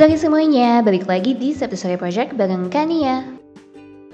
Sorry 0.00 0.16
semuanya, 0.16 0.80
balik 0.80 1.04
lagi 1.04 1.36
di 1.36 1.52
Sabtu 1.52 1.76
Sore 1.76 2.00
Project 2.00 2.32
bareng 2.32 2.72
Kania. 2.72 3.20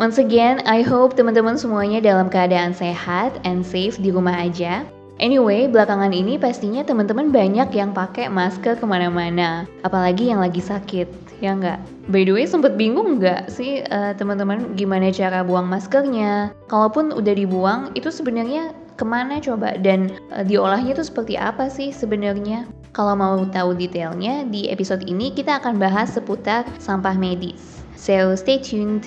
Once 0.02 0.18
again, 0.18 0.59
I 0.66 0.82
hope 0.82 1.14
teman-teman 1.14 1.54
semuanya 1.54 2.02
dalam 2.02 2.27
keadaan 2.27 2.74
sehat 2.74 3.38
and 3.46 3.62
safe 3.62 3.95
di 4.02 4.11
rumah 4.11 4.34
aja. 4.34 4.82
Anyway, 5.22 5.70
belakangan 5.70 6.11
ini 6.11 6.43
pastinya 6.43 6.82
teman-teman 6.82 7.30
banyak 7.30 7.70
yang 7.70 7.95
pakai 7.95 8.27
masker 8.27 8.75
ke 8.75 8.82
mana-mana, 8.82 9.62
apalagi 9.86 10.34
yang 10.34 10.43
lagi 10.43 10.59
sakit, 10.59 11.07
ya 11.38 11.54
nggak? 11.54 11.79
By 12.11 12.27
the 12.27 12.34
way, 12.34 12.50
sempet 12.50 12.75
bingung 12.75 13.23
nggak 13.23 13.46
sih 13.46 13.87
uh, 13.87 14.11
teman-teman 14.18 14.75
gimana 14.75 15.14
cara 15.14 15.46
buang 15.46 15.71
maskernya? 15.71 16.50
Kalaupun 16.66 17.14
udah 17.14 17.34
dibuang, 17.39 17.95
itu 17.95 18.11
sebenarnya 18.11 18.75
ke 18.98 19.07
mana 19.07 19.39
coba 19.39 19.79
dan 19.79 20.11
uh, 20.34 20.43
diolahnya 20.43 20.98
itu 20.98 21.07
seperti 21.07 21.39
apa 21.39 21.71
sih 21.71 21.95
sebenarnya? 21.95 22.66
Kalau 22.96 23.12
mau 23.12 23.36
tahu 23.52 23.77
detailnya, 23.77 24.48
di 24.48 24.73
episode 24.73 25.04
ini 25.04 25.28
kita 25.28 25.60
akan 25.60 25.77
bahas 25.77 26.16
seputar 26.16 26.64
sampah 26.80 27.12
medis. 27.12 27.84
So 27.92 28.32
stay 28.32 28.56
tuned. 28.56 29.04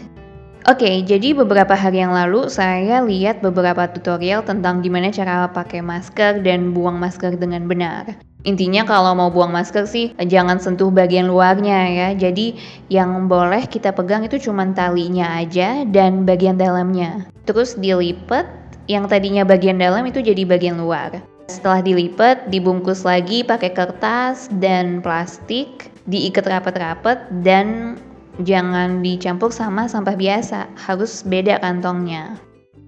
Oke, 0.70 0.86
okay, 0.86 0.96
jadi 1.02 1.34
beberapa 1.34 1.74
hari 1.74 2.06
yang 2.06 2.14
lalu 2.14 2.54
saya 2.54 3.02
lihat 3.02 3.42
beberapa 3.42 3.90
tutorial 3.90 4.46
tentang 4.46 4.86
gimana 4.86 5.10
cara 5.10 5.50
pakai 5.50 5.82
masker 5.82 6.46
dan 6.46 6.70
buang 6.70 7.02
masker 7.02 7.34
dengan 7.34 7.66
benar. 7.66 8.14
Intinya 8.46 8.86
kalau 8.86 9.18
mau 9.18 9.34
buang 9.34 9.50
masker 9.50 9.90
sih 9.90 10.14
jangan 10.22 10.62
sentuh 10.62 10.94
bagian 10.94 11.26
luarnya 11.26 11.90
ya. 11.90 12.08
Jadi 12.14 12.62
yang 12.94 13.26
boleh 13.26 13.66
kita 13.66 13.90
pegang 13.90 14.22
itu 14.22 14.38
cuma 14.38 14.70
talinya 14.70 15.34
aja 15.42 15.82
dan 15.90 16.30
bagian 16.30 16.62
dalamnya. 16.62 17.26
Terus 17.50 17.74
dilipat, 17.74 18.46
yang 18.86 19.10
tadinya 19.10 19.42
bagian 19.42 19.82
dalam 19.82 20.06
itu 20.06 20.22
jadi 20.22 20.46
bagian 20.46 20.78
luar. 20.78 21.29
Setelah 21.50 21.82
dilipat, 21.82 22.54
dibungkus 22.54 23.02
lagi 23.02 23.42
pakai 23.42 23.74
kertas 23.74 24.48
dan 24.62 25.02
plastik, 25.02 25.90
diikat 26.06 26.46
rapat-rapat 26.46 27.26
dan 27.42 27.98
Jangan 28.40 29.04
dicampur 29.04 29.52
sama 29.52 29.92
sampah 29.92 30.16
biasa, 30.16 30.72
harus 30.80 31.28
beda 31.28 31.60
kantongnya. 31.60 32.40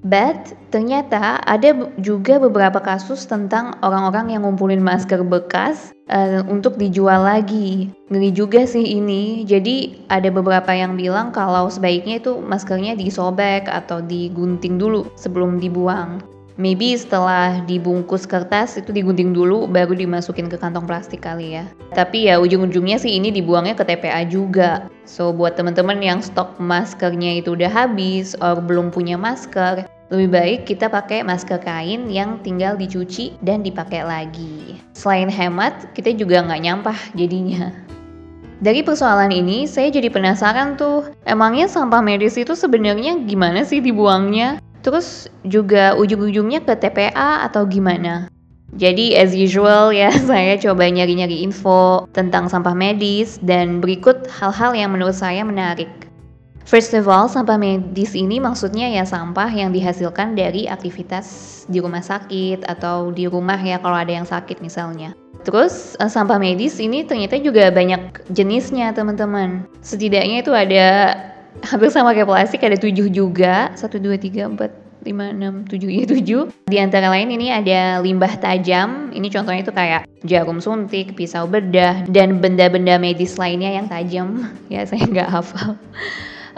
But 0.01 0.57
ternyata 0.73 1.43
ada 1.45 1.77
juga 2.01 2.41
beberapa 2.41 2.81
kasus 2.81 3.27
tentang 3.29 3.77
orang-orang 3.85 4.33
yang 4.33 4.41
ngumpulin 4.47 4.81
masker 4.81 5.21
bekas 5.21 5.93
uh, 6.09 6.41
untuk 6.49 6.79
dijual 6.81 7.21
lagi. 7.21 7.93
Ngeri 8.09 8.33
juga 8.33 8.65
sih 8.65 8.97
ini. 8.97 9.45
Jadi 9.45 10.01
ada 10.09 10.33
beberapa 10.33 10.73
yang 10.73 10.97
bilang 10.97 11.29
kalau 11.29 11.69
sebaiknya 11.69 12.17
itu 12.17 12.41
maskernya 12.41 12.97
disobek 12.97 13.69
atau 13.69 14.01
digunting 14.01 14.81
dulu 14.81 15.05
sebelum 15.13 15.61
dibuang. 15.61 16.17
Maybe 16.59 16.91
setelah 16.95 17.63
dibungkus 17.63 18.27
kertas 18.27 18.75
itu 18.75 18.91
digunting 18.91 19.31
dulu 19.31 19.67
baru 19.71 19.95
dimasukin 19.95 20.51
ke 20.51 20.59
kantong 20.59 20.83
plastik 20.83 21.23
kali 21.23 21.55
ya. 21.55 21.63
Tapi 21.95 22.27
ya 22.27 22.39
ujung-ujungnya 22.43 22.99
sih 22.99 23.15
ini 23.15 23.31
dibuangnya 23.31 23.75
ke 23.75 23.87
TPA 23.87 24.27
juga. 24.27 24.91
So 25.07 25.31
buat 25.31 25.55
teman-teman 25.55 26.03
yang 26.03 26.19
stok 26.19 26.59
maskernya 26.59 27.39
itu 27.39 27.55
udah 27.55 27.71
habis 27.71 28.35
or 28.43 28.59
belum 28.59 28.91
punya 28.91 29.15
masker, 29.15 29.87
lebih 30.11 30.29
baik 30.35 30.59
kita 30.67 30.91
pakai 30.91 31.23
masker 31.23 31.63
kain 31.63 32.11
yang 32.11 32.35
tinggal 32.43 32.75
dicuci 32.75 33.39
dan 33.39 33.63
dipakai 33.63 34.03
lagi. 34.03 34.75
Selain 34.91 35.31
hemat, 35.31 35.95
kita 35.95 36.11
juga 36.11 36.43
nggak 36.43 36.61
nyampah 36.67 36.99
jadinya. 37.15 37.71
Dari 38.61 38.85
persoalan 38.85 39.33
ini, 39.33 39.65
saya 39.65 39.89
jadi 39.89 40.11
penasaran 40.13 40.77
tuh, 40.77 41.09
emangnya 41.25 41.65
sampah 41.65 41.97
medis 41.97 42.37
itu 42.37 42.53
sebenarnya 42.53 43.17
gimana 43.25 43.65
sih 43.65 43.81
dibuangnya? 43.81 44.61
Terus 44.81 45.29
juga 45.45 45.93
ujung-ujungnya 45.97 46.65
ke 46.65 46.73
TPA 46.73 47.45
atau 47.45 47.65
gimana? 47.69 48.29
Jadi 48.71 49.19
as 49.19 49.35
usual 49.35 49.91
ya 49.91 50.09
saya 50.29 50.55
coba 50.57 50.87
nyari-nyari 50.87 51.43
info 51.43 52.07
tentang 52.15 52.47
sampah 52.47 52.73
medis 52.73 53.37
dan 53.43 53.83
berikut 53.83 54.27
hal-hal 54.31 54.71
yang 54.73 54.95
menurut 54.95 55.15
saya 55.15 55.43
menarik. 55.43 55.89
First 56.61 56.95
of 56.95 57.09
all, 57.09 57.27
sampah 57.27 57.59
medis 57.59 58.15
ini 58.15 58.39
maksudnya 58.39 58.87
ya 58.87 59.03
sampah 59.03 59.49
yang 59.51 59.75
dihasilkan 59.75 60.39
dari 60.39 60.71
aktivitas 60.71 61.27
di 61.67 61.83
rumah 61.83 61.99
sakit 61.99 62.63
atau 62.63 63.11
di 63.11 63.27
rumah 63.27 63.59
ya 63.59 63.81
kalau 63.81 63.97
ada 63.97 64.13
yang 64.13 64.23
sakit 64.23 64.63
misalnya. 64.63 65.11
Terus 65.41 65.97
eh, 65.99 66.07
sampah 66.07 66.37
medis 66.39 66.79
ini 66.79 67.03
ternyata 67.03 67.41
juga 67.43 67.73
banyak 67.73 68.29
jenisnya 68.31 68.93
teman-teman. 68.93 69.67
Setidaknya 69.83 70.45
itu 70.45 70.53
ada 70.53 70.87
hampir 71.65 71.91
sama 71.91 72.15
kayak 72.15 72.29
plastik 72.29 72.63
ada 72.63 72.79
tujuh 72.79 73.11
juga 73.11 73.75
satu 73.75 73.99
dua 73.99 74.15
tiga 74.15 74.47
empat 74.47 74.71
lima 75.05 75.29
enam 75.33 75.65
tujuh 75.65 75.89
ya 75.89 76.05
tujuh. 76.09 76.49
Di 76.65 76.77
antara 76.81 77.09
lain 77.13 77.29
ini 77.33 77.53
ada 77.53 78.01
limbah 78.01 78.37
tajam. 78.41 79.13
Ini 79.13 79.27
contohnya 79.29 79.61
itu 79.61 79.73
kayak 79.73 80.01
jarum 80.25 80.57
suntik 80.61 81.13
pisau 81.13 81.45
bedah 81.45 82.05
dan 82.09 82.41
benda-benda 82.41 82.97
medis 82.97 83.37
lainnya 83.37 83.77
yang 83.77 83.87
tajam. 83.89 84.49
Ya 84.71 84.87
saya 84.87 85.03
nggak 85.03 85.29
hafal. 85.29 85.75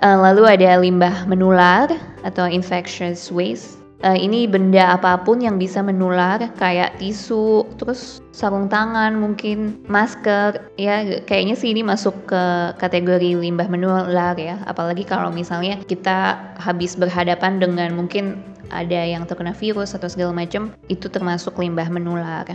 Uh, 0.04 0.18
lalu 0.22 0.46
ada 0.46 0.78
limbah 0.78 1.26
menular 1.26 1.90
atau 2.22 2.46
infectious 2.46 3.34
waste 3.34 3.83
uh, 4.04 4.18
ini 4.20 4.46
benda 4.46 4.94
apa 4.94 5.16
pun 5.24 5.40
yang 5.40 5.56
bisa 5.56 5.80
menular 5.80 6.38
kayak 6.60 7.00
tisu, 7.00 7.64
terus 7.80 8.20
sarung 8.36 8.68
tangan, 8.68 9.16
mungkin 9.16 9.80
masker, 9.88 10.60
ya 10.76 11.24
kayaknya 11.24 11.56
sih 11.56 11.72
ini 11.72 11.82
masuk 11.82 12.14
ke 12.28 12.44
kategori 12.78 13.40
limbah 13.40 13.72
menular 13.72 14.36
ya. 14.36 14.60
Apalagi 14.68 15.08
kalau 15.08 15.32
misalnya 15.32 15.80
kita 15.88 16.36
habis 16.60 17.00
berhadapan 17.00 17.64
dengan 17.64 17.96
mungkin 17.96 18.44
ada 18.74 19.06
yang 19.06 19.24
terkena 19.30 19.54
virus 19.54 19.94
atau 19.94 20.10
segala 20.10 20.34
macam, 20.34 20.74
itu 20.90 21.06
termasuk 21.08 21.56
limbah 21.62 21.88
menular. 21.88 22.46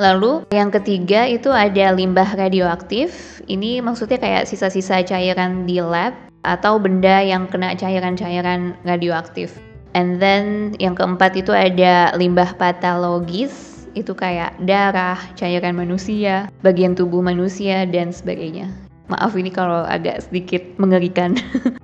Lalu 0.00 0.48
yang 0.50 0.72
ketiga 0.72 1.28
itu 1.28 1.52
ada 1.52 1.92
limbah 1.92 2.26
radioaktif. 2.34 3.40
Ini 3.46 3.84
maksudnya 3.84 4.16
kayak 4.16 4.48
sisa-sisa 4.48 5.04
cairan 5.04 5.68
di 5.68 5.78
lab 5.78 6.16
atau 6.46 6.80
benda 6.80 7.20
yang 7.20 7.44
kena 7.50 7.76
cairan-cairan 7.76 8.72
radioaktif. 8.88 9.52
And 9.96 10.20
then 10.20 10.76
yang 10.76 10.92
keempat 10.92 11.40
itu 11.40 11.56
ada 11.56 12.12
limbah 12.12 12.52
patologis, 12.60 13.88
itu 13.96 14.12
kayak 14.12 14.52
darah, 14.68 15.16
cairan 15.40 15.72
manusia, 15.72 16.52
bagian 16.60 16.92
tubuh 16.92 17.24
manusia, 17.24 17.88
dan 17.88 18.12
sebagainya. 18.12 18.68
Maaf 19.08 19.32
ini 19.40 19.48
kalau 19.48 19.88
agak 19.88 20.28
sedikit 20.28 20.60
mengerikan. 20.76 21.40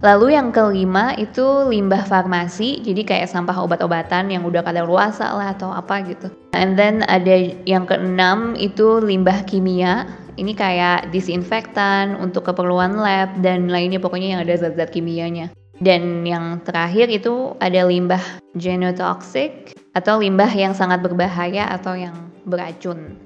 Lalu 0.00 0.32
yang 0.32 0.48
kelima 0.56 1.12
itu 1.20 1.44
limbah 1.68 2.08
farmasi, 2.08 2.80
jadi 2.80 3.04
kayak 3.04 3.28
sampah 3.28 3.60
obat-obatan 3.60 4.32
yang 4.32 4.48
udah 4.48 4.64
kadar 4.64 4.88
luasa 4.88 5.28
lah 5.36 5.52
atau 5.52 5.68
apa 5.68 6.00
gitu. 6.08 6.32
And 6.56 6.80
then 6.80 7.04
ada 7.04 7.52
yang 7.68 7.84
keenam 7.84 8.56
itu 8.56 8.96
limbah 9.04 9.44
kimia, 9.44 10.08
ini 10.40 10.56
kayak 10.56 11.12
disinfektan 11.12 12.16
untuk 12.16 12.48
keperluan 12.48 12.96
lab 12.96 13.36
dan 13.44 13.68
lainnya 13.68 14.00
pokoknya 14.00 14.32
yang 14.32 14.40
ada 14.40 14.56
zat-zat 14.56 14.88
kimianya. 14.88 15.52
Dan 15.80 16.28
yang 16.28 16.60
terakhir 16.60 17.08
itu 17.08 17.56
ada 17.56 17.88
limbah 17.88 18.20
genotoxic 18.52 19.72
atau 19.96 20.20
limbah 20.20 20.52
yang 20.52 20.76
sangat 20.76 21.00
berbahaya 21.00 21.72
atau 21.72 21.96
yang 21.96 22.12
beracun. 22.44 23.16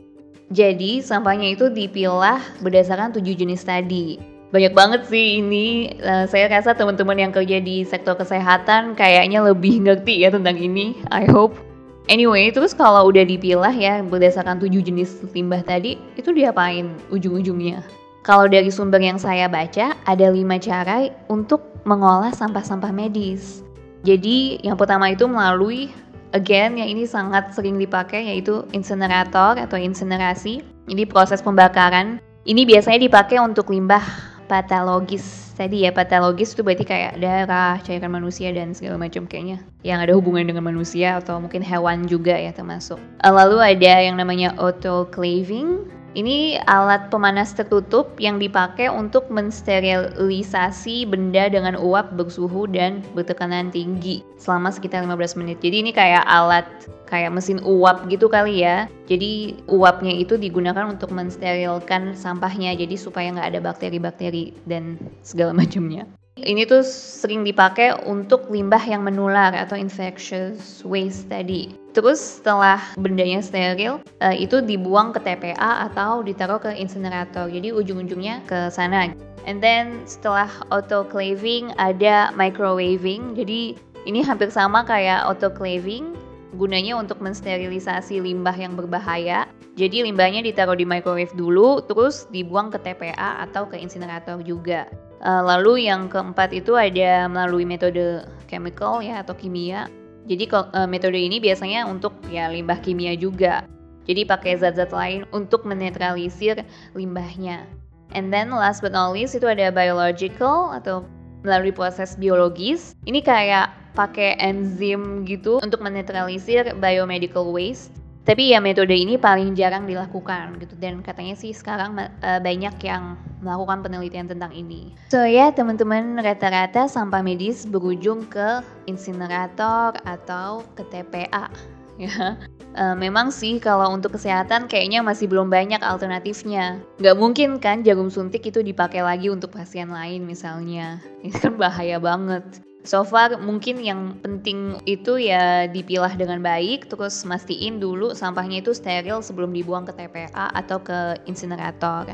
Jadi 0.55 1.03
sampahnya 1.03 1.59
itu 1.59 1.67
dipilah 1.67 2.39
berdasarkan 2.63 3.11
tujuh 3.19 3.35
jenis 3.35 3.67
tadi. 3.67 4.23
Banyak 4.55 4.71
banget 4.71 5.03
sih 5.11 5.43
ini. 5.43 5.99
Uh, 5.99 6.31
saya 6.31 6.47
rasa 6.47 6.79
teman-teman 6.79 7.19
yang 7.19 7.35
kerja 7.35 7.59
di 7.59 7.83
sektor 7.83 8.15
kesehatan 8.15 8.95
kayaknya 8.95 9.43
lebih 9.43 9.83
ngerti 9.83 10.23
ya 10.23 10.31
tentang 10.31 10.55
ini. 10.55 10.95
I 11.11 11.27
hope. 11.27 11.59
Anyway, 12.07 12.55
terus 12.55 12.71
kalau 12.71 13.11
udah 13.11 13.27
dipilah 13.27 13.75
ya 13.75 13.99
berdasarkan 14.07 14.63
tujuh 14.63 14.79
jenis 14.79 15.27
limbah 15.35 15.65
tadi, 15.67 15.99
itu 16.15 16.31
diapain 16.31 16.95
ujung-ujungnya? 17.11 17.83
Kalau 18.23 18.47
dari 18.47 18.71
sumber 18.71 19.03
yang 19.03 19.19
saya 19.19 19.51
baca, 19.51 19.97
ada 20.07 20.27
lima 20.31 20.61
cara 20.61 21.11
untuk 21.27 21.74
mengolah 21.85 22.33
sampah-sampah 22.33 22.91
medis. 22.91 23.65
Jadi 24.05 24.61
yang 24.61 24.77
pertama 24.77 25.09
itu 25.09 25.25
melalui 25.25 25.89
again 26.37 26.77
yang 26.77 26.91
ini 26.91 27.09
sangat 27.09 27.55
sering 27.57 27.81
dipakai 27.81 28.29
yaitu 28.29 28.67
insinerator 28.77 29.57
atau 29.57 29.79
insinerasi. 29.81 30.61
Jadi 30.85 31.03
proses 31.09 31.41
pembakaran 31.41 32.21
ini 32.45 32.69
biasanya 32.69 33.01
dipakai 33.01 33.41
untuk 33.41 33.73
limbah 33.73 34.05
patologis. 34.45 35.55
Tadi 35.55 35.87
ya 35.87 35.95
patologis 35.95 36.53
itu 36.53 36.67
berarti 36.67 36.85
kayak 36.85 37.23
darah, 37.23 37.79
cairan 37.81 38.11
manusia 38.11 38.51
dan 38.51 38.75
segala 38.75 38.99
macam 38.99 39.25
kayaknya 39.25 39.63
yang 39.87 40.03
ada 40.03 40.13
hubungan 40.13 40.51
dengan 40.51 40.67
manusia 40.67 41.17
atau 41.23 41.39
mungkin 41.39 41.63
hewan 41.63 42.05
juga 42.05 42.35
ya 42.35 42.51
termasuk. 42.51 42.99
Lalu 43.23 43.63
ada 43.63 43.93
yang 44.03 44.19
namanya 44.19 44.53
autoclaving 44.59 45.89
ini 46.15 46.57
alat 46.71 47.11
pemanas 47.11 47.53
tertutup 47.53 48.15
yang 48.23 48.39
dipakai 48.39 48.87
untuk 48.87 49.27
mensterilisasi 49.29 51.11
benda 51.11 51.51
dengan 51.51 51.75
uap 51.75 52.15
bersuhu 52.15 52.71
dan 52.71 53.03
bertekanan 53.19 53.75
tinggi 53.75 54.23
selama 54.39 54.71
sekitar 54.71 55.03
15 55.03 55.39
menit. 55.43 55.59
Jadi 55.61 55.77
ini 55.83 55.91
kayak 55.91 56.23
alat 56.25 56.67
kayak 57.11 57.35
mesin 57.35 57.59
uap 57.63 58.07
gitu 58.07 58.31
kali 58.31 58.63
ya. 58.63 58.87
Jadi 59.11 59.63
uapnya 59.67 60.15
itu 60.15 60.39
digunakan 60.39 60.87
untuk 60.89 61.11
mensterilkan 61.11 62.15
sampahnya 62.15 62.79
jadi 62.79 62.95
supaya 62.95 63.35
nggak 63.35 63.51
ada 63.55 63.61
bakteri-bakteri 63.61 64.55
dan 64.71 64.97
segala 65.27 65.53
macamnya. 65.61 66.07
Ini 66.35 66.67
tuh 66.67 66.83
sering 66.83 67.47
dipakai 67.47 67.95
untuk 68.11 68.51
limbah 68.51 68.83
yang 68.83 69.07
menular 69.07 69.55
atau 69.55 69.79
infectious 69.79 70.83
waste 70.83 71.31
tadi. 71.31 71.71
Terus 71.95 72.19
setelah 72.19 72.83
bendanya 72.99 73.39
steril, 73.39 74.03
uh, 74.19 74.35
itu 74.35 74.59
dibuang 74.59 75.15
ke 75.15 75.23
TPA 75.23 75.87
atau 75.87 76.27
ditaruh 76.27 76.59
ke 76.59 76.75
incinerator. 76.75 77.47
Jadi 77.47 77.71
ujung-ujungnya 77.71 78.43
ke 78.51 78.67
sana. 78.67 79.15
And 79.47 79.63
then 79.63 80.03
setelah 80.11 80.51
autoclaving 80.75 81.71
ada 81.79 82.35
microwaving. 82.35 83.39
Jadi 83.39 83.79
ini 84.03 84.27
hampir 84.27 84.51
sama 84.51 84.83
kayak 84.83 85.23
autoclaving, 85.31 86.19
gunanya 86.59 86.99
untuk 86.99 87.23
mensterilisasi 87.23 88.19
limbah 88.19 88.59
yang 88.59 88.75
berbahaya. 88.75 89.47
Jadi 89.75 90.07
limbahnya 90.07 90.39
ditaruh 90.39 90.79
di 90.79 90.87
microwave 90.87 91.35
dulu, 91.35 91.83
terus 91.83 92.31
dibuang 92.31 92.71
ke 92.71 92.79
TPA 92.79 93.43
atau 93.43 93.67
ke 93.67 93.75
incinerator 93.75 94.39
juga. 94.47 94.87
Uh, 95.19 95.43
lalu 95.43 95.91
yang 95.91 96.07
keempat 96.07 96.55
itu 96.55 96.79
ada 96.79 97.27
melalui 97.27 97.67
metode 97.67 98.23
chemical 98.47 99.03
ya 99.03 99.27
atau 99.27 99.35
kimia. 99.35 99.91
Jadi 100.31 100.47
uh, 100.55 100.87
metode 100.87 101.19
ini 101.19 101.43
biasanya 101.43 101.91
untuk 101.91 102.15
ya 102.31 102.47
limbah 102.47 102.79
kimia 102.87 103.19
juga. 103.19 103.67
Jadi 104.07 104.23
pakai 104.23 104.63
zat-zat 104.63 104.95
lain 104.95 105.27
untuk 105.35 105.67
menetralisir 105.67 106.63
limbahnya. 106.95 107.67
And 108.15 108.31
then 108.31 108.55
last 108.55 108.79
but 108.79 108.95
not 108.95 109.11
least 109.11 109.35
itu 109.35 109.51
ada 109.51 109.75
biological 109.75 110.71
atau 110.71 111.03
melalui 111.43 111.75
proses 111.75 112.15
biologis. 112.15 112.95
Ini 113.11 113.27
kayak 113.27 113.75
pakai 113.99 114.39
enzim 114.39 115.27
gitu 115.27 115.59
untuk 115.67 115.83
menetralisir 115.83 116.79
biomedical 116.79 117.51
waste 117.51 118.04
tapi 118.25 118.57
ya 118.57 118.59
metode 118.59 118.97
ini 118.97 119.21
paling 119.21 119.53
jarang 119.53 119.85
dilakukan 119.85 120.57
gitu 120.57 120.73
dan 120.81 121.05
katanya 121.05 121.37
sih 121.37 121.53
sekarang 121.53 121.93
uh, 122.01 122.41
banyak 122.41 122.73
yang 122.81 123.21
melakukan 123.45 123.85
penelitian 123.85 124.25
tentang 124.25 124.49
ini. 124.57 124.97
So 125.13 125.29
ya 125.29 125.53
teman-teman 125.53 126.17
rata-rata 126.17 126.89
sampah 126.89 127.21
medis 127.21 127.69
berujung 127.69 128.25
ke 128.33 128.65
insinerator 128.89 130.01
atau 130.09 130.65
ke 130.73 130.83
TPA 130.89 131.53
ya. 132.01 132.41
Uh, 132.75 132.97
memang 132.97 133.29
sih 133.31 133.61
kalau 133.63 133.93
untuk 133.93 134.17
kesehatan 134.17 134.67
kayaknya 134.67 135.05
masih 135.05 135.29
belum 135.29 135.53
banyak 135.53 135.85
alternatifnya. 135.85 136.81
Gak 136.99 137.21
mungkin 137.21 137.61
kan 137.61 137.85
jarum 137.85 138.09
suntik 138.09 138.43
itu 138.49 138.65
dipakai 138.65 139.05
lagi 139.05 139.29
untuk 139.29 139.53
pasien 139.53 139.93
lain 139.93 140.25
misalnya. 140.25 140.99
Ini 141.23 141.31
kan 141.39 141.55
bahaya 141.61 142.01
banget. 142.01 142.43
So 142.85 143.01
far 143.01 143.41
mungkin 143.41 143.81
yang 143.81 144.21
penting 144.21 144.77
itu 144.85 145.17
ya 145.17 145.65
dipilah 145.65 146.13
dengan 146.21 146.45
baik 146.45 146.93
terus 146.93 147.25
mastiin 147.25 147.81
dulu 147.81 148.13
sampahnya 148.13 148.61
itu 148.61 148.77
steril 148.77 149.25
sebelum 149.25 149.57
dibuang 149.57 149.89
ke 149.89 149.97
TPA 149.97 150.53
atau 150.53 150.85
ke 150.85 151.17
insinerator. 151.25 152.13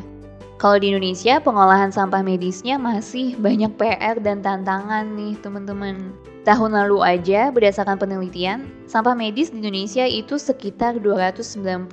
Kalau 0.63 0.77
di 0.79 0.95
Indonesia 0.95 1.43
pengolahan 1.43 1.91
sampah 1.91 2.23
medisnya 2.23 2.79
masih 2.79 3.35
banyak 3.43 3.75
PR 3.75 4.23
dan 4.23 4.47
tantangan 4.47 5.11
nih 5.19 5.35
teman-teman. 5.43 6.15
Tahun 6.47 6.71
lalu 6.71 7.03
aja 7.03 7.51
berdasarkan 7.51 7.99
penelitian, 7.99 8.71
sampah 8.87 9.19
medis 9.19 9.51
di 9.51 9.59
Indonesia 9.59 10.07
itu 10.07 10.39
sekitar 10.39 11.03
296,86 11.03 11.91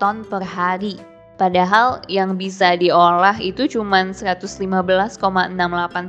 ton 0.00 0.16
per 0.24 0.42
hari 0.42 0.96
Padahal 1.34 1.98
yang 2.06 2.38
bisa 2.38 2.78
diolah 2.78 3.34
itu 3.42 3.66
cuma 3.66 4.06
115,68 4.06 5.18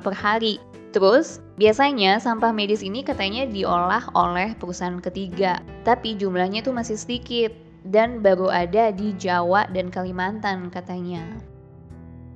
per 0.06 0.14
hari. 0.14 0.62
Terus, 0.94 1.44
biasanya 1.58 2.22
sampah 2.22 2.54
medis 2.56 2.86
ini 2.86 3.02
katanya 3.02 3.50
diolah 3.50 4.06
oleh 4.16 4.56
perusahaan 4.56 5.02
ketiga, 5.02 5.60
tapi 5.84 6.16
jumlahnya 6.16 6.64
tuh 6.64 6.72
masih 6.72 6.96
sedikit 6.96 7.52
dan 7.90 8.22
baru 8.22 8.48
ada 8.48 8.94
di 8.94 9.12
Jawa 9.18 9.68
dan 9.74 9.92
Kalimantan 9.92 10.72
katanya. 10.72 11.22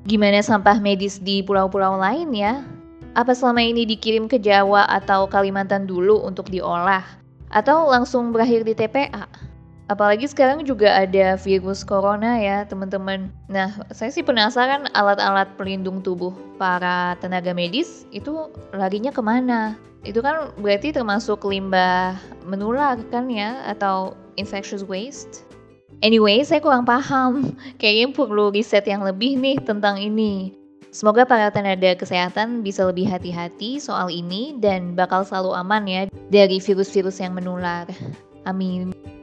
Gimana 0.10 0.42
sampah 0.42 0.82
medis 0.82 1.22
di 1.22 1.46
pulau-pulau 1.46 1.96
lain 1.96 2.34
ya? 2.34 2.66
Apa 3.14 3.34
selama 3.34 3.62
ini 3.62 3.86
dikirim 3.86 4.26
ke 4.26 4.42
Jawa 4.42 4.90
atau 4.90 5.30
Kalimantan 5.30 5.86
dulu 5.86 6.20
untuk 6.26 6.50
diolah? 6.50 7.06
Atau 7.50 7.90
langsung 7.90 8.30
berakhir 8.30 8.66
di 8.66 8.74
TPA? 8.78 9.49
Apalagi 9.90 10.30
sekarang 10.30 10.70
juga 10.70 10.94
ada 10.94 11.34
virus 11.42 11.82
corona 11.82 12.38
ya 12.38 12.62
teman-teman. 12.70 13.34
Nah 13.50 13.74
saya 13.90 14.14
sih 14.14 14.22
penasaran 14.22 14.86
alat-alat 14.94 15.50
pelindung 15.58 16.06
tubuh 16.06 16.30
para 16.62 17.18
tenaga 17.18 17.58
medis 17.58 18.06
itu 18.14 18.54
larinya 18.70 19.10
ke 19.10 19.18
mana? 19.26 19.74
Itu 20.06 20.22
kan 20.22 20.54
berarti 20.62 20.94
termasuk 20.94 21.42
limbah 21.42 22.22
menular 22.46 23.02
kan 23.10 23.34
ya 23.34 23.66
atau 23.66 24.14
infectious 24.38 24.86
waste? 24.86 25.44
Anyway, 26.00 26.40
saya 26.48 26.64
kurang 26.64 26.88
paham. 26.88 27.58
Kayaknya 27.82 28.16
perlu 28.16 28.54
riset 28.54 28.88
yang 28.88 29.04
lebih 29.04 29.36
nih 29.36 29.60
tentang 29.60 30.00
ini. 30.00 30.56
Semoga 30.90 31.28
para 31.28 31.52
tenaga 31.52 31.94
kesehatan 31.98 32.64
bisa 32.66 32.88
lebih 32.88 33.06
hati-hati 33.06 33.78
soal 33.78 34.10
ini 34.10 34.58
dan 34.58 34.98
bakal 34.98 35.22
selalu 35.22 35.54
aman 35.54 35.84
ya 35.86 36.02
dari 36.32 36.58
virus-virus 36.58 37.20
yang 37.22 37.36
menular. 37.36 37.86
Amin. 38.48 39.19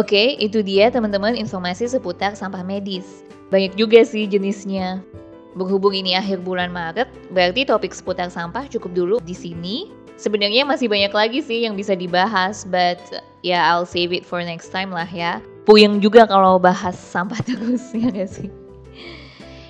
Oke, 0.00 0.40
itu 0.40 0.64
dia 0.64 0.88
teman-teman 0.88 1.36
informasi 1.36 1.84
seputar 1.84 2.32
sampah 2.32 2.64
medis. 2.64 3.28
Banyak 3.52 3.76
juga 3.76 4.00
sih 4.08 4.24
jenisnya. 4.24 5.04
Berhubung 5.52 5.92
ini 5.92 6.16
akhir 6.16 6.40
bulan 6.40 6.72
Maret, 6.72 7.12
berarti 7.28 7.68
topik 7.68 7.92
seputar 7.92 8.32
sampah 8.32 8.64
cukup 8.72 8.96
dulu 8.96 9.16
di 9.20 9.36
sini. 9.36 9.92
Sebenarnya 10.16 10.64
masih 10.64 10.88
banyak 10.88 11.12
lagi 11.12 11.44
sih 11.44 11.68
yang 11.68 11.76
bisa 11.76 11.92
dibahas, 11.92 12.64
but 12.64 12.96
ya 13.44 13.60
yeah, 13.60 13.62
I'll 13.68 13.84
save 13.84 14.16
it 14.16 14.24
for 14.24 14.40
next 14.40 14.72
time 14.72 14.88
lah 14.88 15.04
ya. 15.04 15.44
Puyeng 15.68 16.00
juga 16.00 16.24
kalau 16.24 16.56
bahas 16.56 16.96
sampah 16.96 17.44
terus, 17.52 17.92
ya 17.92 18.08
gak 18.08 18.32
sih? 18.32 18.48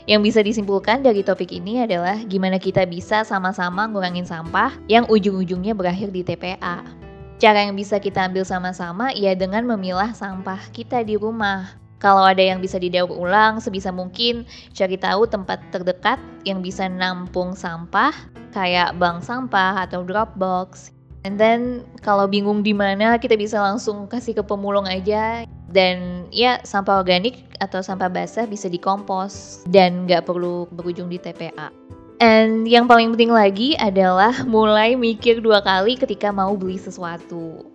Yang 0.06 0.20
bisa 0.30 0.40
disimpulkan 0.46 1.02
dari 1.02 1.26
topik 1.26 1.50
ini 1.50 1.82
adalah 1.82 2.22
gimana 2.30 2.62
kita 2.62 2.86
bisa 2.86 3.26
sama-sama 3.26 3.90
ngurangin 3.90 4.26
sampah 4.26 4.70
yang 4.86 5.02
ujung-ujungnya 5.10 5.74
berakhir 5.74 6.14
di 6.14 6.22
TPA. 6.22 7.02
Cara 7.42 7.66
yang 7.66 7.74
bisa 7.74 7.98
kita 7.98 8.30
ambil 8.30 8.46
sama-sama 8.46 9.10
ya 9.18 9.34
dengan 9.34 9.66
memilah 9.66 10.14
sampah 10.14 10.62
kita 10.70 11.02
di 11.02 11.18
rumah. 11.18 11.74
Kalau 11.98 12.22
ada 12.22 12.38
yang 12.38 12.62
bisa 12.62 12.78
didaur 12.78 13.10
ulang, 13.10 13.58
sebisa 13.58 13.90
mungkin 13.90 14.46
cari 14.70 14.94
tahu 14.94 15.26
tempat 15.26 15.58
terdekat 15.74 16.22
yang 16.46 16.62
bisa 16.62 16.86
nampung 16.86 17.58
sampah, 17.58 18.14
kayak 18.54 18.94
bank 18.94 19.26
sampah 19.26 19.74
atau 19.74 20.06
drop 20.06 20.38
box. 20.38 20.94
And 21.26 21.34
then 21.34 21.82
kalau 22.06 22.30
bingung 22.30 22.62
di 22.62 22.70
mana, 22.70 23.18
kita 23.18 23.34
bisa 23.34 23.58
langsung 23.58 24.06
kasih 24.06 24.38
ke 24.38 24.46
pemulung 24.46 24.86
aja. 24.86 25.42
Dan 25.66 26.30
ya 26.30 26.62
sampah 26.62 27.02
organik 27.02 27.58
atau 27.58 27.82
sampah 27.82 28.06
basah 28.06 28.46
bisa 28.46 28.70
dikompos 28.70 29.66
dan 29.66 30.06
nggak 30.06 30.30
perlu 30.30 30.70
berujung 30.70 31.10
di 31.10 31.18
TPA. 31.18 31.74
And 32.22 32.70
yang 32.70 32.86
paling 32.86 33.18
penting 33.18 33.34
lagi 33.34 33.74
adalah 33.74 34.46
mulai 34.46 34.94
mikir 34.94 35.42
dua 35.42 35.58
kali 35.58 35.98
ketika 35.98 36.30
mau 36.30 36.54
beli 36.54 36.78
sesuatu. 36.78 37.66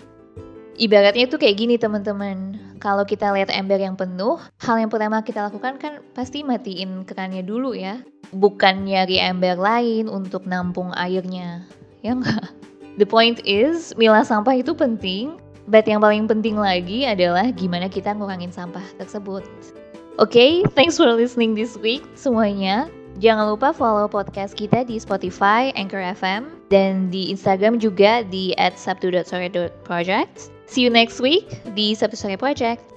Ibaratnya 0.80 1.28
itu 1.28 1.36
kayak 1.36 1.58
gini 1.60 1.76
teman-teman. 1.76 2.56
Kalau 2.80 3.04
kita 3.04 3.36
lihat 3.36 3.52
ember 3.52 3.76
yang 3.76 4.00
penuh, 4.00 4.40
hal 4.64 4.80
yang 4.80 4.88
pertama 4.88 5.20
kita 5.20 5.52
lakukan 5.52 5.76
kan 5.76 6.00
pasti 6.16 6.48
matiin 6.48 7.04
kerannya 7.04 7.44
dulu 7.44 7.76
ya. 7.76 8.00
Bukan 8.32 8.88
nyari 8.88 9.20
ember 9.20 9.60
lain 9.60 10.08
untuk 10.08 10.48
nampung 10.48 10.96
airnya. 10.96 11.68
Ya 12.00 12.16
enggak? 12.16 12.48
The 12.96 13.04
point 13.04 13.44
is, 13.44 13.92
milah 14.00 14.24
sampah 14.24 14.64
itu 14.64 14.72
penting, 14.72 15.36
but 15.68 15.84
yang 15.84 16.00
paling 16.00 16.24
penting 16.24 16.56
lagi 16.56 17.04
adalah 17.04 17.52
gimana 17.52 17.92
kita 17.92 18.16
ngurangin 18.16 18.56
sampah 18.56 18.86
tersebut. 18.96 19.44
Oke, 19.44 20.32
okay, 20.32 20.52
thanks 20.72 20.96
for 20.96 21.12
listening 21.12 21.52
this 21.52 21.76
week 21.84 22.08
semuanya. 22.16 22.88
Jangan 23.18 23.50
lupa 23.50 23.74
follow 23.74 24.06
podcast 24.06 24.54
kita 24.54 24.86
di 24.86 25.02
Spotify, 25.02 25.74
Anchor 25.74 26.06
FM, 26.14 26.70
dan 26.70 27.10
di 27.10 27.34
Instagram 27.34 27.82
juga 27.82 28.22
di 28.22 28.54
@sabtu.sore.project. 28.58 30.54
See 30.70 30.86
you 30.86 30.94
next 30.94 31.18
week 31.18 31.50
di 31.74 31.98
Sabtu 31.98 32.14
Sore 32.14 32.38
Project. 32.38 32.97